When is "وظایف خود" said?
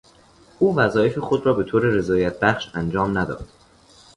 0.75-1.45